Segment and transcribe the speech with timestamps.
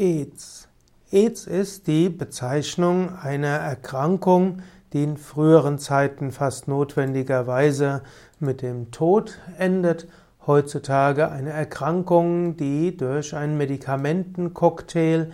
[0.00, 0.66] AIDS.
[1.12, 4.62] AIDS ist die Bezeichnung einer Erkrankung,
[4.94, 8.02] die in früheren Zeiten fast notwendigerweise
[8.38, 10.08] mit dem Tod endet.
[10.46, 15.32] Heutzutage eine Erkrankung, die durch einen Medikamentencocktail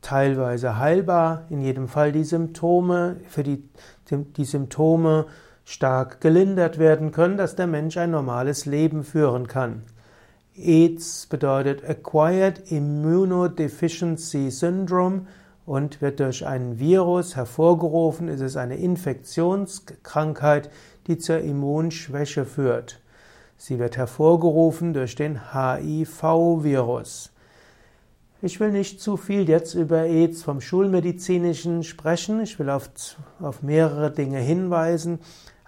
[0.00, 3.68] teilweise heilbar, in jedem Fall die Symptome, für die,
[4.10, 5.26] die Symptome
[5.64, 9.82] stark gelindert werden können, dass der Mensch ein normales Leben führen kann.
[10.56, 15.26] AIDS bedeutet Acquired Immunodeficiency Syndrome
[15.66, 18.28] und wird durch einen Virus hervorgerufen.
[18.28, 20.70] Es ist eine Infektionskrankheit,
[21.08, 23.00] die zur Immunschwäche führt.
[23.56, 27.32] Sie wird hervorgerufen durch den HIV-Virus.
[28.40, 32.40] Ich will nicht zu viel jetzt über AIDS vom Schulmedizinischen sprechen.
[32.42, 32.90] Ich will auf,
[33.40, 35.18] auf mehrere Dinge hinweisen.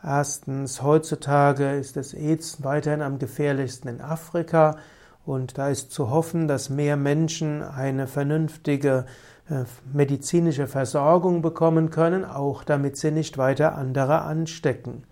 [0.06, 4.76] Erstens, heutzutage ist das AIDS weiterhin am gefährlichsten in Afrika
[5.24, 9.06] und da ist zu hoffen, dass mehr Menschen eine vernünftige
[9.50, 15.02] äh, medizinische Versorgung bekommen können, auch damit sie nicht weiter andere anstecken.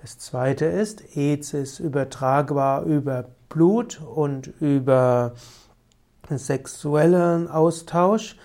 [0.00, 5.34] Das zweite ist, AIDS ist übertragbar über Blut und über
[6.30, 8.36] sexuellen Austausch.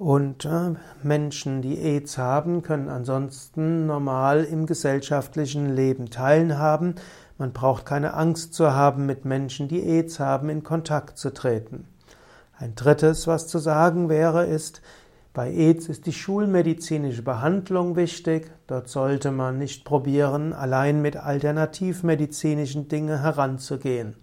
[0.00, 6.94] Und äh, Menschen, die AIDS haben, können ansonsten normal im gesellschaftlichen Leben teilhaben.
[7.36, 11.86] Man braucht keine Angst zu haben, mit Menschen, die AIDS haben, in Kontakt zu treten.
[12.56, 14.80] Ein drittes, was zu sagen wäre, ist,
[15.34, 18.50] bei AIDS ist die schulmedizinische Behandlung wichtig.
[18.68, 24.16] Dort sollte man nicht probieren, allein mit alternativmedizinischen Dingen heranzugehen.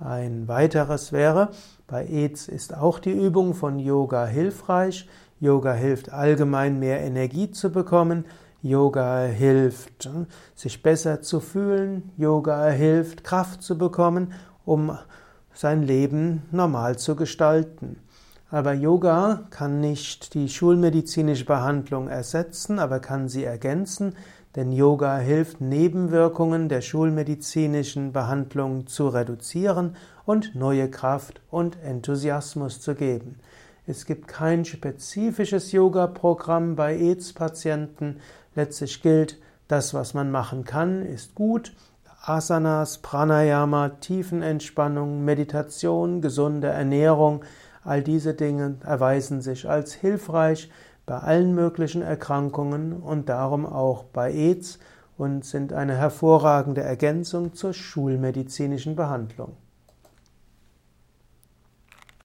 [0.00, 1.50] Ein weiteres wäre,
[1.88, 5.08] bei AIDS ist auch die Übung von Yoga hilfreich.
[5.40, 8.24] Yoga hilft allgemein mehr Energie zu bekommen.
[8.62, 12.12] Yoga hilft, hm, sich besser zu fühlen.
[12.16, 14.32] Yoga hilft, Kraft zu bekommen,
[14.64, 14.96] um
[15.52, 17.98] sein Leben normal zu gestalten.
[18.50, 24.14] Aber Yoga kann nicht die schulmedizinische Behandlung ersetzen, aber kann sie ergänzen.
[24.56, 32.94] Denn Yoga hilft, Nebenwirkungen der schulmedizinischen Behandlung zu reduzieren und neue Kraft und Enthusiasmus zu
[32.94, 33.38] geben.
[33.86, 38.20] Es gibt kein spezifisches Yoga-Programm bei AIDS-Patienten.
[38.54, 39.38] Letztlich gilt,
[39.68, 41.72] das, was man machen kann, ist gut.
[42.22, 47.44] Asanas, Pranayama, Tiefenentspannung, Meditation, gesunde Ernährung,
[47.84, 50.70] all diese Dinge erweisen sich als hilfreich
[51.08, 54.78] bei allen möglichen Erkrankungen und darum auch bei AIDS
[55.16, 59.56] und sind eine hervorragende Ergänzung zur schulmedizinischen Behandlung.